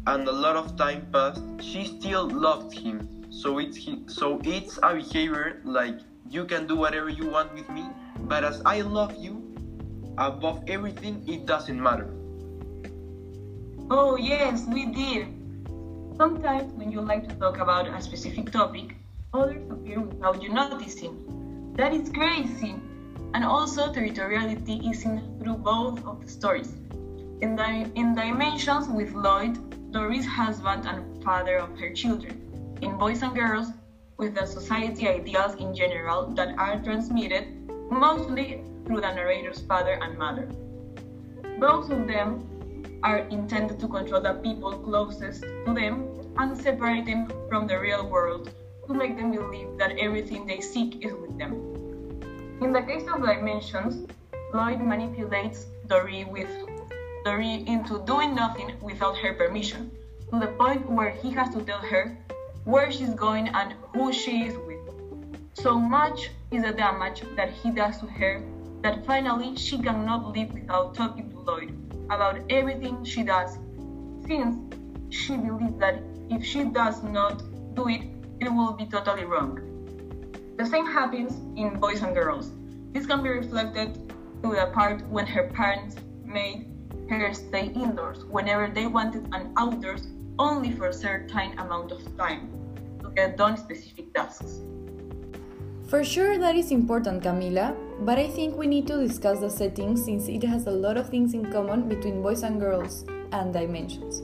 and 0.08 0.28
a 0.28 0.32
lot 0.32 0.56
of 0.56 0.78
time 0.78 1.08
passed, 1.12 1.44
she 1.62 1.86
still 1.86 2.30
loved 2.30 2.78
him. 2.78 3.26
So 3.30 3.60
it's 3.60 3.78
so 4.08 4.40
it's 4.44 4.80
a 4.82 4.96
behavior 4.96 5.62
like 5.66 6.00
you 6.30 6.46
can 6.46 6.68
do 6.68 6.76
whatever 6.76 7.10
you 7.10 7.30
want 7.30 7.54
with 7.54 7.70
me, 7.70 7.86
but 8.22 8.44
as 8.44 8.62
I 8.66 8.82
love 8.82 9.16
you, 9.18 9.56
above 10.18 10.64
everything, 10.68 11.24
it 11.28 11.46
doesn't 11.46 11.82
matter. 11.82 12.14
Oh 13.90 14.18
yes, 14.18 14.66
we 14.68 14.86
did. 14.86 15.28
Sometimes 16.18 16.74
when 16.74 16.92
you 16.92 17.02
like 17.02 17.28
to 17.30 17.36
talk 17.36 17.60
about 17.60 17.88
a 17.88 18.02
specific 18.02 18.52
topic, 18.52 18.96
others 19.34 19.70
appear 19.70 20.00
without 20.00 20.42
you 20.42 20.50
noticing. 20.50 21.74
That 21.76 21.94
is 21.94 22.10
crazy! 22.10 22.76
And 23.34 23.44
also, 23.44 23.92
territoriality 23.92 24.90
is 24.90 25.02
seen 25.02 25.38
through 25.40 25.58
both 25.58 26.04
of 26.06 26.22
the 26.22 26.30
stories. 26.30 26.74
In, 27.42 27.56
di- 27.56 27.92
in 27.96 28.16
Dimensions 28.16 28.88
with 28.88 29.14
Lloyd, 29.14 29.92
Doree's 29.92 30.26
husband 30.26 30.88
and 30.88 31.24
father 31.24 31.58
of 31.58 31.78
her 31.78 31.94
children. 31.94 32.78
In 32.82 32.98
Boys 32.98 33.22
and 33.22 33.36
Girls, 33.36 33.68
with 34.18 34.34
the 34.34 34.46
society 34.46 35.08
ideals 35.08 35.56
in 35.56 35.76
general 35.76 36.28
that 36.34 36.58
are 36.58 36.82
transmitted 36.82 37.70
mostly 37.92 38.64
through 38.86 39.02
the 39.02 39.14
narrator's 39.14 39.62
father 39.62 40.00
and 40.02 40.18
mother. 40.18 40.48
Both 41.60 41.92
of 41.92 42.08
them 42.08 43.00
are 43.04 43.20
intended 43.30 43.80
to 43.80 43.88
control 43.88 44.22
the 44.22 44.34
people 44.36 44.72
closest 44.80 45.44
to 45.44 45.74
them 45.74 46.08
and 46.38 46.58
separate 46.58 47.06
them 47.06 47.32
from 47.50 47.68
the 47.68 47.80
real 47.80 48.08
world 48.08 48.52
to 48.88 48.94
make 48.94 49.18
them 49.18 49.32
believe 49.32 49.78
that 49.78 49.98
everything 49.98 50.46
they 50.46 50.60
seek 50.60 51.04
is 51.06 51.14
with 51.14 51.38
them. 51.38 51.54
In 52.62 52.72
the 52.72 52.82
case 52.82 53.08
of 53.14 53.22
dimensions, 53.22 54.08
Lloyd 54.54 54.80
manipulates 54.80 55.66
Doree 55.88 56.26
with 56.26 56.50
Doree 57.24 57.64
into 57.68 58.04
doing 58.06 58.34
nothing 58.34 58.72
without 58.82 59.18
her 59.18 59.34
permission, 59.34 59.92
to 60.32 60.40
the 60.40 60.48
point 60.48 60.90
where 60.90 61.10
he 61.10 61.30
has 61.32 61.54
to 61.54 61.62
tell 61.62 61.80
her 61.80 62.18
where 62.64 62.92
she's 62.92 63.14
going 63.14 63.50
and 63.50 63.74
who 63.94 64.12
she 64.14 64.44
is 64.44 64.58
with. 64.66 64.80
So 65.54 65.78
much 65.78 66.30
is 66.52 66.64
the 66.64 66.72
damage 66.72 67.24
that 67.36 67.52
he 67.52 67.72
does 67.72 68.00
to 68.00 68.06
her 68.08 68.42
that 68.82 69.06
finally 69.06 69.56
she 69.56 69.78
cannot 69.78 70.36
live 70.36 70.54
without 70.54 70.96
talking 70.96 71.30
to 71.32 71.40
Lloyd 71.40 71.74
about 72.10 72.40
everything 72.50 73.04
she 73.04 73.24
does, 73.24 73.58
since 74.26 74.58
she 75.10 75.36
believes 75.36 75.78
that 75.80 76.00
if 76.30 76.46
she 76.46 76.64
does 76.64 77.04
not 77.04 77.44
do 77.76 77.90
it, 77.90 78.02
it 78.40 78.50
will 78.50 78.74
be 78.74 78.86
totally 78.86 79.26
wrong. 79.26 79.60
The 80.58 80.66
same 80.66 80.86
happens 80.86 81.34
in 81.58 81.80
boys 81.80 82.02
and 82.02 82.14
girls. 82.14 82.52
This 82.94 83.06
can 83.06 83.22
be 83.24 83.30
reflected 83.30 83.96
through 84.42 84.56
the 84.56 84.72
part 84.74 85.06
when 85.08 85.26
her 85.28 85.50
parents 85.54 85.96
made 86.26 86.68
her 87.10 87.34
stay 87.34 87.68
indoors 87.68 88.26
whenever 88.26 88.68
they 88.68 88.88
wanted 88.88 89.28
and 89.34 89.54
outdoors 89.58 90.08
only 90.40 90.72
for 90.72 90.88
a 90.88 90.94
certain 90.94 91.58
amount 91.60 91.92
of 91.92 92.02
time 92.18 92.50
to 93.02 93.10
get 93.12 93.38
done 93.38 93.58
specific 93.58 94.14
tasks. 94.14 94.62
For 95.88 96.04
sure, 96.04 96.38
that 96.38 96.56
is 96.56 96.72
important, 96.72 97.24
Camila, 97.24 97.76
but 98.02 98.20
I 98.20 98.28
think 98.28 98.58
we 98.58 98.68
need 98.68 98.88
to 98.88 98.98
discuss 99.08 99.40
the 99.40 99.50
setting 99.50 99.96
since 99.96 100.28
it 100.28 100.44
has 100.44 100.68
a 100.68 100.72
lot 100.72 100.98
of 100.98 101.10
things 101.10 101.34
in 101.34 101.50
common 101.50 101.88
between 101.88 102.22
boys 102.22 102.44
and 102.44 102.60
girls 102.60 103.06
and 103.32 103.54
dimensions. 103.54 104.22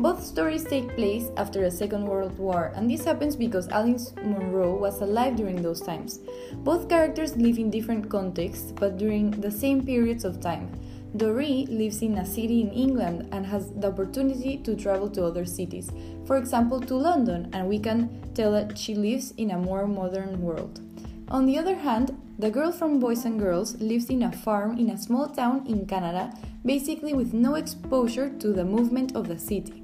Both 0.00 0.24
stories 0.24 0.64
take 0.64 0.96
place 0.96 1.28
after 1.36 1.60
the 1.60 1.70
Second 1.70 2.06
World 2.06 2.38
War, 2.38 2.72
and 2.74 2.90
this 2.90 3.04
happens 3.04 3.36
because 3.36 3.68
Alice 3.68 4.14
Munro 4.24 4.74
was 4.74 5.02
alive 5.02 5.36
during 5.36 5.60
those 5.60 5.82
times. 5.82 6.20
Both 6.64 6.88
characters 6.88 7.36
live 7.36 7.58
in 7.58 7.68
different 7.68 8.08
contexts, 8.08 8.72
but 8.72 8.96
during 8.96 9.30
the 9.30 9.50
same 9.50 9.84
periods 9.84 10.24
of 10.24 10.40
time. 10.40 10.72
Doree 11.14 11.66
lives 11.68 12.00
in 12.00 12.16
a 12.16 12.24
city 12.24 12.62
in 12.62 12.70
England 12.70 13.28
and 13.30 13.44
has 13.44 13.72
the 13.72 13.88
opportunity 13.88 14.56
to 14.64 14.74
travel 14.74 15.10
to 15.10 15.26
other 15.26 15.44
cities, 15.44 15.90
for 16.24 16.38
example, 16.38 16.80
to 16.80 16.94
London, 16.94 17.50
and 17.52 17.68
we 17.68 17.78
can 17.78 18.08
tell 18.32 18.52
that 18.52 18.78
she 18.78 18.94
lives 18.94 19.34
in 19.36 19.50
a 19.50 19.58
more 19.58 19.86
modern 19.86 20.40
world. 20.40 20.80
On 21.28 21.44
the 21.44 21.58
other 21.58 21.76
hand, 21.76 22.16
the 22.38 22.50
girl 22.50 22.72
from 22.72 23.00
Boys 23.00 23.26
and 23.26 23.38
Girls 23.38 23.78
lives 23.82 24.08
in 24.08 24.22
a 24.22 24.32
farm 24.32 24.78
in 24.78 24.88
a 24.88 24.96
small 24.96 25.28
town 25.28 25.66
in 25.66 25.84
Canada, 25.84 26.32
basically 26.64 27.12
with 27.12 27.34
no 27.34 27.54
exposure 27.56 28.30
to 28.38 28.54
the 28.54 28.64
movement 28.64 29.14
of 29.14 29.28
the 29.28 29.38
city. 29.38 29.79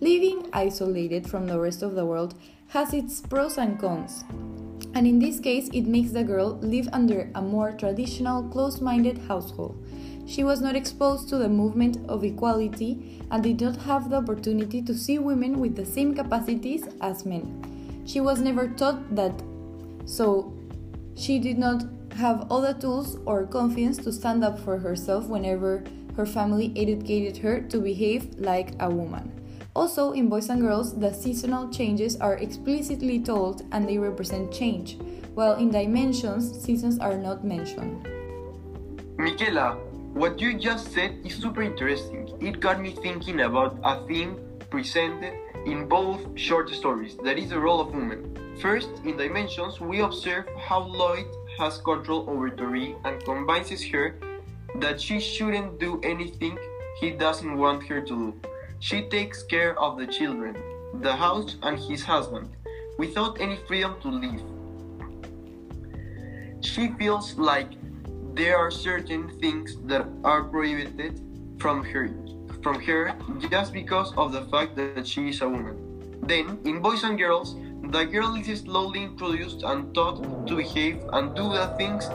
Living 0.00 0.46
isolated 0.52 1.26
from 1.26 1.46
the 1.46 1.58
rest 1.58 1.82
of 1.82 1.94
the 1.94 2.04
world 2.04 2.34
has 2.68 2.92
its 2.92 3.22
pros 3.22 3.56
and 3.56 3.78
cons. 3.78 4.24
And 4.94 5.06
in 5.06 5.18
this 5.18 5.40
case, 5.40 5.70
it 5.72 5.86
makes 5.86 6.10
the 6.10 6.22
girl 6.22 6.58
live 6.60 6.86
under 6.92 7.30
a 7.34 7.40
more 7.40 7.72
traditional, 7.72 8.42
close 8.50 8.82
minded 8.82 9.16
household. 9.26 9.82
She 10.26 10.44
was 10.44 10.60
not 10.60 10.76
exposed 10.76 11.30
to 11.30 11.38
the 11.38 11.48
movement 11.48 11.98
of 12.10 12.24
equality 12.24 13.22
and 13.30 13.42
did 13.42 13.62
not 13.62 13.76
have 13.82 14.10
the 14.10 14.16
opportunity 14.16 14.82
to 14.82 14.94
see 14.94 15.18
women 15.18 15.60
with 15.60 15.76
the 15.76 15.86
same 15.86 16.14
capacities 16.14 16.86
as 17.00 17.24
men. 17.24 18.02
She 18.04 18.20
was 18.20 18.40
never 18.40 18.68
taught 18.68 19.14
that, 19.16 19.42
so 20.04 20.52
she 21.14 21.38
did 21.38 21.56
not 21.56 21.84
have 22.16 22.46
all 22.50 22.60
the 22.60 22.74
tools 22.74 23.18
or 23.24 23.46
confidence 23.46 23.96
to 23.98 24.12
stand 24.12 24.44
up 24.44 24.58
for 24.58 24.76
herself 24.76 25.26
whenever 25.26 25.84
her 26.16 26.26
family 26.26 26.74
educated 26.76 27.38
her 27.38 27.60
to 27.62 27.78
behave 27.78 28.38
like 28.38 28.74
a 28.80 28.90
woman. 28.90 29.35
Also, 29.76 30.12
in 30.12 30.30
Boys 30.30 30.48
and 30.48 30.62
Girls, 30.62 30.96
the 30.96 31.12
seasonal 31.12 31.68
changes 31.68 32.16
are 32.16 32.38
explicitly 32.38 33.20
told 33.20 33.62
and 33.72 33.86
they 33.86 33.98
represent 33.98 34.50
change, 34.50 34.96
while 35.34 35.52
in 35.56 35.70
Dimensions, 35.70 36.48
seasons 36.64 36.98
are 36.98 37.18
not 37.18 37.44
mentioned. 37.44 38.08
Michaela, 39.18 39.74
what 40.14 40.40
you 40.40 40.58
just 40.58 40.92
said 40.92 41.20
is 41.26 41.34
super 41.34 41.60
interesting. 41.60 42.24
It 42.40 42.58
got 42.58 42.80
me 42.80 42.92
thinking 42.92 43.40
about 43.40 43.78
a 43.84 44.00
theme 44.06 44.40
presented 44.70 45.34
in 45.66 45.86
both 45.86 46.24
short 46.38 46.70
stories 46.70 47.18
that 47.22 47.36
is 47.36 47.50
the 47.50 47.60
role 47.60 47.82
of 47.82 47.88
women. 47.92 48.32
First, 48.62 48.88
in 49.04 49.18
Dimensions, 49.18 49.78
we 49.78 50.00
observe 50.00 50.46
how 50.56 50.84
Lloyd 50.84 51.26
has 51.58 51.76
control 51.84 52.24
over 52.30 52.48
Doree 52.48 52.96
and 53.04 53.22
convinces 53.26 53.84
her 53.92 54.16
that 54.80 54.98
she 54.98 55.20
shouldn't 55.20 55.78
do 55.78 56.00
anything 56.00 56.56
he 56.98 57.10
doesn't 57.10 57.58
want 57.58 57.86
her 57.88 58.00
to 58.00 58.32
do. 58.32 58.40
She 58.80 59.02
takes 59.08 59.42
care 59.42 59.78
of 59.78 59.98
the 59.98 60.06
children, 60.06 60.56
the 61.00 61.14
house, 61.14 61.56
and 61.62 61.78
his 61.78 62.04
husband, 62.04 62.50
without 62.98 63.40
any 63.40 63.56
freedom 63.66 63.96
to 64.02 64.08
leave. 64.08 64.42
She 66.60 66.88
feels 66.98 67.34
like 67.38 67.70
there 68.34 68.58
are 68.58 68.70
certain 68.70 69.28
things 69.40 69.76
that 69.86 70.06
are 70.24 70.44
prohibited 70.44 71.20
from 71.58 71.82
her 71.84 72.08
from 72.62 72.80
her 72.82 73.14
just 73.48 73.72
because 73.72 74.12
of 74.16 74.32
the 74.32 74.42
fact 74.50 74.74
that 74.74 75.06
she 75.06 75.28
is 75.28 75.40
a 75.40 75.48
woman. 75.48 75.76
Then, 76.22 76.58
in 76.64 76.82
Boys 76.82 77.04
and 77.04 77.16
Girls, 77.16 77.54
the 77.92 78.04
girl 78.04 78.34
is 78.34 78.60
slowly 78.60 79.04
introduced 79.04 79.62
and 79.62 79.94
taught 79.94 80.46
to 80.48 80.56
behave 80.56 80.98
and 81.12 81.34
do 81.36 81.44
the 81.48 81.68
things 81.78 82.10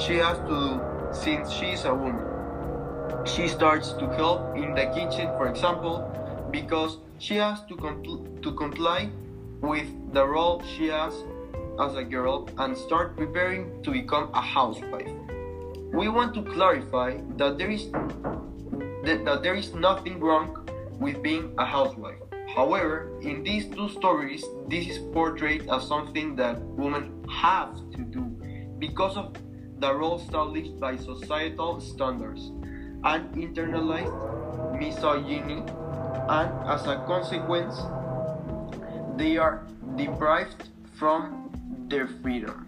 she 0.00 0.16
has 0.18 0.38
to 0.46 0.46
do 0.46 0.80
since 1.12 1.50
she 1.50 1.72
is 1.72 1.84
a 1.84 1.92
woman. 1.92 2.39
She 3.24 3.48
starts 3.48 3.92
to 3.94 4.06
help 4.10 4.56
in 4.56 4.74
the 4.74 4.86
kitchen, 4.86 5.28
for 5.36 5.48
example, 5.48 6.04
because 6.50 6.98
she 7.18 7.36
has 7.36 7.62
to, 7.66 7.76
compl- 7.76 8.42
to 8.42 8.52
comply 8.52 9.10
with 9.60 9.88
the 10.12 10.26
role 10.26 10.62
she 10.64 10.86
has 10.88 11.14
as 11.80 11.94
a 11.96 12.04
girl 12.04 12.48
and 12.58 12.76
start 12.76 13.16
preparing 13.16 13.82
to 13.82 13.90
become 13.90 14.30
a 14.34 14.40
housewife. 14.40 15.10
We 15.92 16.08
want 16.08 16.34
to 16.34 16.42
clarify 16.42 17.18
that 17.36 17.58
there 17.58 17.70
is 17.70 17.90
th- 19.04 19.24
that 19.24 19.42
there 19.42 19.54
is 19.54 19.74
nothing 19.74 20.20
wrong 20.20 20.68
with 20.98 21.22
being 21.22 21.54
a 21.58 21.64
housewife. 21.64 22.20
However, 22.54 23.10
in 23.22 23.42
these 23.42 23.66
two 23.66 23.88
stories, 23.88 24.44
this 24.68 24.88
is 24.88 24.98
portrayed 25.12 25.68
as 25.70 25.86
something 25.86 26.36
that 26.36 26.60
women 26.60 27.24
have 27.30 27.74
to 27.92 28.02
do 28.02 28.24
because 28.78 29.16
of 29.16 29.34
the 29.78 29.94
role 29.94 30.20
established 30.20 30.78
by 30.78 30.96
societal 30.96 31.80
standards 31.80 32.52
and 33.04 33.34
internalized 33.34 34.78
misogyny, 34.78 35.62
and 36.28 36.50
as 36.68 36.86
a 36.86 37.02
consequence, 37.06 37.80
they 39.16 39.36
are 39.36 39.66
deprived 39.96 40.68
from 40.94 41.50
their 41.88 42.06
freedom. 42.06 42.66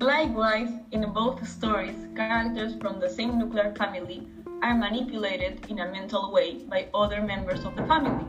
Likewise, 0.00 0.70
in 0.92 1.10
both 1.12 1.46
stories, 1.48 1.96
characters 2.14 2.74
from 2.80 3.00
the 3.00 3.08
same 3.08 3.38
nuclear 3.38 3.74
family 3.76 4.26
are 4.62 4.74
manipulated 4.74 5.64
in 5.70 5.78
a 5.78 5.90
mental 5.90 6.32
way 6.32 6.64
by 6.68 6.86
other 6.92 7.22
members 7.22 7.64
of 7.64 7.74
the 7.76 7.86
family. 7.86 8.24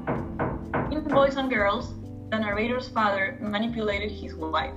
In 0.96 1.04
Boys 1.04 1.36
and 1.36 1.50
Girls, 1.50 1.94
the 2.30 2.40
narrator's 2.40 2.88
father 2.88 3.38
manipulated 3.42 4.12
his 4.12 4.36
wife. 4.36 4.74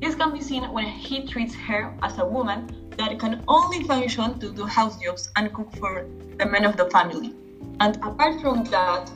This 0.00 0.14
can 0.14 0.32
be 0.32 0.40
seen 0.40 0.64
when 0.72 0.86
he 0.86 1.26
treats 1.26 1.54
her 1.54 1.94
as 2.02 2.18
a 2.18 2.24
woman 2.24 2.79
that 2.96 3.18
can 3.18 3.42
only 3.48 3.84
function 3.84 4.38
to 4.38 4.52
do 4.52 4.64
house 4.64 4.98
jobs 4.98 5.30
and 5.36 5.52
cook 5.52 5.70
for 5.76 6.06
the 6.38 6.46
men 6.46 6.64
of 6.64 6.76
the 6.76 6.88
family. 6.90 7.34
And 7.80 7.96
apart 7.96 8.40
from 8.40 8.64
that, 8.64 9.08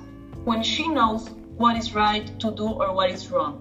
when 0.44 0.62
she 0.62 0.88
knows 0.88 1.30
what 1.56 1.76
is 1.76 1.94
right 1.94 2.26
to 2.40 2.50
do 2.50 2.68
or 2.68 2.92
what 2.92 3.10
is 3.10 3.30
wrong, 3.30 3.60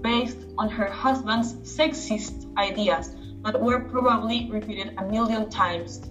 based 0.00 0.38
on 0.58 0.68
her 0.68 0.88
husband's 0.88 1.54
sexist 1.54 2.56
ideas 2.56 3.14
that 3.42 3.60
were 3.60 3.80
probably 3.80 4.50
repeated 4.50 4.94
a 4.98 5.04
million 5.04 5.48
times 5.50 6.10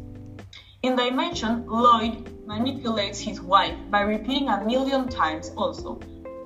in 0.81 0.95
Dimension, 0.95 1.65
Lloyd 1.67 2.45
manipulates 2.47 3.19
his 3.19 3.41
wife 3.41 3.75
by 3.89 3.99
repeating 3.99 4.47
a 4.47 4.63
million 4.63 5.09
times 5.09 5.51
also 5.57 5.95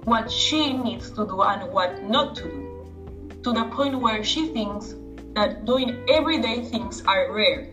what 0.06 0.32
she 0.32 0.74
needs 0.74 1.12
to 1.12 1.28
do 1.28 1.44
and 1.44 1.72
what 1.72 2.02
not 2.02 2.36
to 2.38 2.44
do, 2.44 3.40
to 3.44 3.54
the 3.54 3.66
point 3.66 4.02
where 4.02 4.24
she 4.24 4.48
thinks 4.48 4.96
that 5.36 5.66
doing 5.66 6.06
everyday 6.10 6.64
things 6.66 7.04
are 7.06 7.34
rare. 7.34 7.68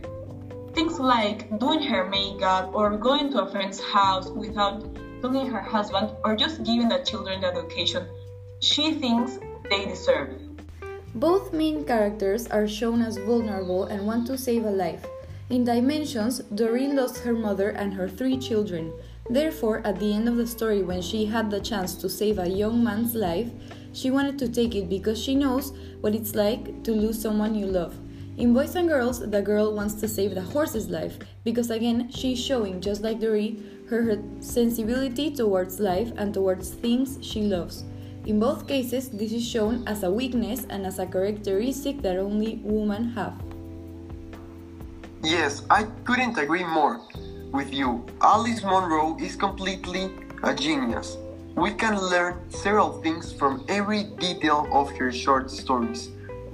Things 0.73 0.99
like 0.99 1.59
doing 1.59 1.83
her 1.83 2.09
makeup 2.09 2.71
or 2.73 2.97
going 2.97 3.31
to 3.31 3.43
a 3.43 3.51
friend's 3.51 3.79
house 3.79 4.29
without 4.29 4.83
telling 5.21 5.47
her 5.47 5.61
husband 5.61 6.11
or 6.23 6.35
just 6.35 6.63
giving 6.63 6.89
the 6.89 6.99
children 6.99 7.41
the 7.41 7.47
education 7.47 8.07
she 8.61 8.93
thinks 8.93 9.39
they 9.69 9.85
deserve. 9.85 10.29
Both 11.15 11.51
main 11.51 11.83
characters 11.83 12.47
are 12.47 12.67
shown 12.67 13.01
as 13.01 13.17
vulnerable 13.17 13.85
and 13.85 14.07
want 14.07 14.27
to 14.27 14.37
save 14.37 14.65
a 14.65 14.71
life. 14.71 15.05
In 15.49 15.65
Dimensions, 15.65 16.39
Doreen 16.55 16.95
lost 16.95 17.17
her 17.25 17.33
mother 17.33 17.69
and 17.71 17.93
her 17.93 18.07
three 18.07 18.37
children. 18.37 18.93
Therefore, 19.29 19.81
at 19.83 19.99
the 19.99 20.13
end 20.13 20.29
of 20.29 20.37
the 20.37 20.47
story, 20.47 20.81
when 20.83 21.01
she 21.01 21.25
had 21.25 21.51
the 21.51 21.59
chance 21.59 21.95
to 21.95 22.07
save 22.07 22.39
a 22.39 22.47
young 22.47 22.83
man's 22.83 23.15
life, 23.15 23.49
she 23.93 24.11
wanted 24.11 24.39
to 24.39 24.49
take 24.49 24.75
it 24.75 24.89
because 24.89 25.21
she 25.21 25.35
knows 25.35 25.73
what 26.01 26.15
it's 26.15 26.35
like 26.35 26.83
to 26.83 26.91
lose 26.91 27.21
someone 27.21 27.55
you 27.55 27.65
love. 27.65 27.97
In 28.37 28.53
Boys 28.53 28.75
and 28.75 28.87
Girls, 28.87 29.19
the 29.19 29.41
girl 29.41 29.75
wants 29.75 29.95
to 29.95 30.07
save 30.07 30.33
the 30.35 30.41
horse's 30.41 30.89
life 30.89 31.19
because 31.43 31.69
again, 31.69 32.09
she's 32.09 32.43
showing, 32.43 32.81
just 32.81 33.01
like 33.01 33.19
Doreen, 33.19 33.85
her, 33.89 34.01
her 34.03 34.23
sensibility 34.39 35.29
towards 35.29 35.79
life 35.79 36.11
and 36.17 36.33
towards 36.33 36.71
things 36.71 37.19
she 37.21 37.41
loves. 37.41 37.83
In 38.25 38.39
both 38.39 38.67
cases, 38.67 39.09
this 39.09 39.31
is 39.31 39.45
shown 39.45 39.83
as 39.87 40.03
a 40.03 40.11
weakness 40.11 40.65
and 40.69 40.85
as 40.85 40.99
a 40.99 41.05
characteristic 41.05 42.01
that 42.03 42.17
only 42.17 42.61
women 42.63 43.11
have. 43.11 43.33
Yes, 45.23 45.63
I 45.69 45.83
couldn't 46.03 46.37
agree 46.37 46.63
more 46.63 47.01
with 47.51 47.73
you. 47.73 48.05
Alice 48.21 48.63
Munro 48.63 49.17
is 49.19 49.35
completely 49.35 50.09
a 50.43 50.53
genius. 50.55 51.17
We 51.61 51.69
can 51.69 51.95
learn 51.95 52.49
several 52.49 53.03
things 53.03 53.31
from 53.31 53.63
every 53.69 54.05
detail 54.17 54.67
of 54.73 54.89
her 54.97 55.11
short 55.11 55.51
stories. 55.51 56.09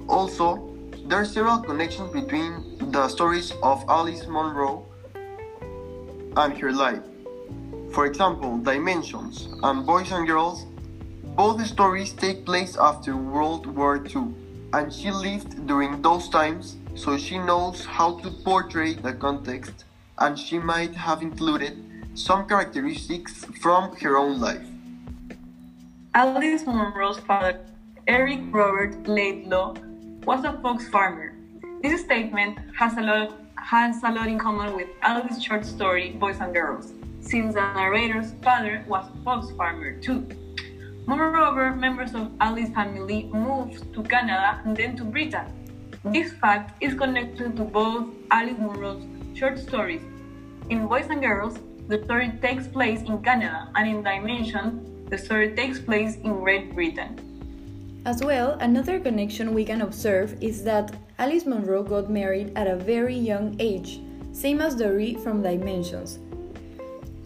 Also, 0.06 0.68
there 1.06 1.22
are 1.22 1.24
several 1.24 1.60
connections 1.60 2.12
between 2.12 2.76
the 2.92 3.08
stories 3.08 3.54
of 3.62 3.82
Alice 3.88 4.26
Munro 4.26 4.84
and 6.36 6.58
her 6.58 6.72
life. 6.72 7.00
For 7.94 8.04
example, 8.04 8.58
Dimensions 8.58 9.48
and 9.62 9.86
Boys 9.86 10.12
and 10.12 10.26
Girls, 10.26 10.66
both 11.34 11.66
stories 11.66 12.12
take 12.12 12.44
place 12.44 12.76
after 12.76 13.16
World 13.16 13.66
War 13.66 14.04
II, 14.04 14.34
and 14.74 14.92
she 14.92 15.10
lived 15.10 15.66
during 15.66 16.02
those 16.02 16.28
times 16.28 16.76
so 16.94 17.16
she 17.16 17.38
knows 17.38 17.82
how 17.86 18.18
to 18.18 18.30
portray 18.44 18.92
the 18.92 19.14
context 19.14 19.86
and 20.18 20.38
she 20.38 20.58
might 20.58 20.94
have 20.94 21.22
included 21.22 21.82
some 22.12 22.46
characteristics 22.46 23.46
from 23.62 23.96
her 23.96 24.18
own 24.18 24.38
life. 24.38 24.67
Alice 26.18 26.66
Munro's 26.66 27.20
father, 27.20 27.60
Eric 28.08 28.40
Robert 28.50 29.06
Laidlaw, 29.06 29.76
was 30.24 30.44
a 30.44 30.52
fox 30.60 30.88
farmer. 30.88 31.32
This 31.80 32.00
statement 32.00 32.58
has 32.76 32.98
a 32.98 33.02
lot 33.02 33.38
has 33.54 34.02
a 34.02 34.10
lot 34.10 34.26
in 34.26 34.36
common 34.36 34.74
with 34.74 34.88
Alice's 35.00 35.40
short 35.40 35.64
story 35.64 36.10
Boys 36.18 36.40
and 36.40 36.52
Girls, 36.52 36.92
since 37.20 37.54
the 37.54 37.60
narrator's 37.60 38.32
father 38.42 38.84
was 38.88 39.06
a 39.06 39.22
fox 39.22 39.52
farmer 39.52 39.92
too. 40.00 40.26
Moreover, 41.06 41.70
members 41.76 42.16
of 42.16 42.32
Alice's 42.40 42.74
family 42.74 43.30
moved 43.32 43.94
to 43.94 44.02
Canada 44.02 44.60
and 44.64 44.76
then 44.76 44.96
to 44.96 45.04
Britain, 45.04 45.46
this 46.02 46.32
fact 46.32 46.82
is 46.82 46.94
connected 46.94 47.54
to 47.54 47.62
both 47.62 48.08
Alice 48.32 48.58
Munro's 48.58 49.04
short 49.38 49.56
stories. 49.56 50.02
In 50.68 50.88
Boys 50.88 51.06
and 51.10 51.20
Girls, 51.20 51.60
the 51.86 52.02
story 52.02 52.32
takes 52.42 52.66
place 52.66 53.02
in 53.02 53.22
Canada, 53.22 53.70
and 53.76 53.88
in 53.88 54.02
Dimension, 54.02 54.87
the 55.08 55.16
story 55.16 55.54
takes 55.54 55.78
place 55.78 56.16
in 56.16 56.40
Great 56.40 56.74
Britain. 56.74 57.16
As 58.04 58.22
well, 58.22 58.58
another 58.60 59.00
connection 59.00 59.54
we 59.54 59.64
can 59.64 59.80
observe 59.80 60.36
is 60.42 60.62
that 60.64 60.94
Alice 61.18 61.46
Munro 61.46 61.82
got 61.82 62.10
married 62.10 62.52
at 62.56 62.66
a 62.66 62.76
very 62.76 63.14
young 63.14 63.56
age, 63.58 64.00
same 64.32 64.60
as 64.60 64.74
Doree 64.74 65.14
from 65.14 65.42
Dimensions. 65.42 66.18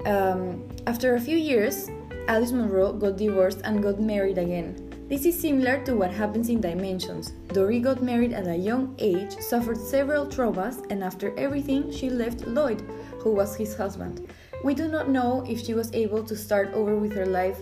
Um, 0.07 0.63
after 0.87 1.17
a 1.17 1.21
few 1.21 1.37
years, 1.37 1.91
Alice 2.29 2.53
Munro 2.53 2.93
got 2.93 3.17
divorced 3.17 3.61
and 3.65 3.83
got 3.83 4.01
married 4.01 4.39
again. 4.39 4.77
This 5.09 5.27
is 5.27 5.39
similar 5.39 5.85
to 5.85 5.95
what 5.95 6.11
happens 6.13 6.49
in 6.49 6.61
Dimensions. 6.61 7.33
Doree 7.49 7.81
got 7.81 8.01
married 8.01 8.33
at 8.33 8.47
a 8.47 8.57
young 8.57 8.95
age, 8.99 9.37
suffered 9.41 9.77
several 9.77 10.27
traumas, 10.27 10.87
and 10.91 11.03
after 11.03 11.37
everything, 11.37 11.91
she 11.91 12.09
left 12.09 12.47
Lloyd, 12.47 12.81
who 13.19 13.33
was 13.33 13.57
his 13.57 13.77
husband. 13.77 14.29
We 14.65 14.75
do 14.75 14.87
not 14.87 15.09
know 15.09 15.45
if 15.49 15.65
she 15.65 15.75
was 15.75 15.93
able 15.93 16.23
to 16.23 16.37
start 16.37 16.73
over 16.73 16.97
with 16.97 17.13
her 17.15 17.27
life 17.27 17.59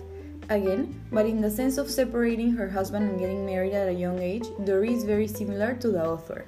again, 0.50 1.00
but 1.12 1.26
in 1.26 1.40
the 1.40 1.50
sense 1.50 1.78
of 1.78 1.88
separating 1.88 2.52
her 2.52 2.68
husband 2.68 3.08
and 3.08 3.18
getting 3.18 3.46
married 3.46 3.72
at 3.72 3.88
a 3.88 3.92
young 3.92 4.18
age, 4.18 4.44
Doree 4.64 4.94
is 4.94 5.04
very 5.04 5.28
similar 5.28 5.74
to 5.74 5.90
the 5.90 6.04
author. 6.04 6.44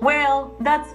Well, 0.00 0.56
that's 0.60 0.94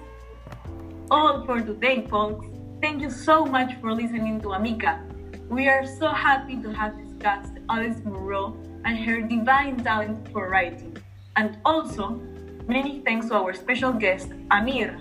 all 1.09 1.45
for 1.45 1.61
today, 1.61 2.07
folks. 2.07 2.45
Thank 2.81 3.01
you 3.01 3.11
so 3.11 3.45
much 3.45 3.79
for 3.79 3.93
listening 3.93 4.41
to 4.41 4.53
Amica. 4.53 5.03
We 5.49 5.67
are 5.67 5.85
so 5.85 6.07
happy 6.07 6.55
to 6.61 6.73
have 6.73 6.97
discussed 6.97 7.53
Alice 7.69 7.97
Munro 8.03 8.57
and 8.85 8.97
her 8.97 9.21
divine 9.21 9.83
talent 9.83 10.27
for 10.31 10.49
writing. 10.49 10.97
And 11.35 11.57
also, 11.65 12.19
many 12.67 13.01
thanks 13.01 13.27
to 13.27 13.35
our 13.35 13.53
special 13.53 13.93
guest, 13.93 14.29
Amir, 14.49 14.97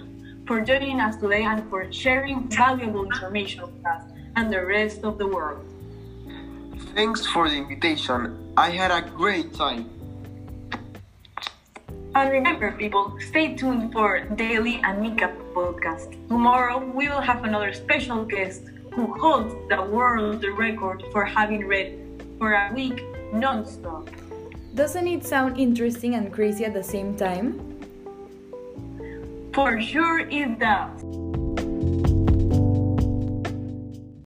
for 0.46 0.60
joining 0.60 1.00
us 1.00 1.16
today 1.16 1.44
and 1.44 1.68
for 1.70 1.90
sharing 1.92 2.48
valuable 2.48 3.04
information 3.04 3.62
with 3.62 3.86
us 3.86 4.09
and 4.36 4.52
the 4.52 4.64
rest 4.64 5.04
of 5.04 5.18
the 5.18 5.26
world. 5.26 5.64
Thanks 6.94 7.24
for 7.26 7.48
the 7.48 7.56
invitation. 7.56 8.52
I 8.56 8.70
had 8.70 8.90
a 8.90 9.08
great 9.08 9.54
time. 9.54 9.88
And 12.14 12.30
remember, 12.30 12.72
people, 12.72 13.16
stay 13.20 13.54
tuned 13.54 13.92
for 13.92 14.20
Daily 14.34 14.82
Amica 14.82 15.32
podcast. 15.54 16.10
Tomorrow, 16.26 16.84
we 16.84 17.08
will 17.08 17.20
have 17.20 17.44
another 17.44 17.72
special 17.72 18.24
guest 18.24 18.62
who 18.92 19.14
holds 19.14 19.54
the 19.68 19.80
world 19.82 20.44
record 20.58 21.04
for 21.12 21.24
having 21.24 21.66
read 21.66 21.96
for 22.38 22.54
a 22.54 22.72
week 22.74 23.04
non-stop. 23.32 24.10
Doesn't 24.74 25.06
it 25.06 25.24
sound 25.24 25.58
interesting 25.58 26.14
and 26.16 26.32
crazy 26.32 26.64
at 26.64 26.74
the 26.74 26.82
same 26.82 27.16
time? 27.16 27.60
For 29.52 29.80
sure 29.80 30.20
it 30.20 30.58
does. 30.58 31.29